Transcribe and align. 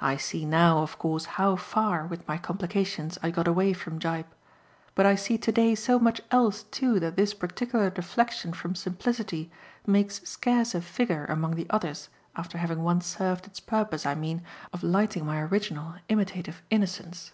I 0.00 0.16
see 0.16 0.44
now 0.44 0.78
of 0.84 1.00
course 1.00 1.24
how 1.24 1.56
far, 1.56 2.06
with 2.06 2.28
my 2.28 2.38
complications, 2.38 3.18
I 3.24 3.32
got 3.32 3.48
away 3.48 3.72
from 3.72 3.98
Gyp; 3.98 4.26
but 4.94 5.04
I 5.04 5.16
see 5.16 5.36
to 5.36 5.50
day 5.50 5.74
so 5.74 5.98
much 5.98 6.20
else 6.30 6.62
too 6.62 7.00
that 7.00 7.16
this 7.16 7.34
particular 7.34 7.90
deflexion 7.90 8.52
from 8.54 8.76
simplicity 8.76 9.50
makes 9.84 10.22
scarce 10.22 10.76
a 10.76 10.80
figure 10.80 11.24
among 11.24 11.56
the 11.56 11.66
others 11.70 12.08
after 12.36 12.56
having 12.58 12.84
once 12.84 13.04
served 13.04 13.48
its 13.48 13.58
purpose, 13.58 14.06
I 14.06 14.14
mean, 14.14 14.44
of 14.72 14.84
lighting 14.84 15.26
my 15.26 15.40
original 15.40 15.94
imitative 16.08 16.62
innocence. 16.70 17.32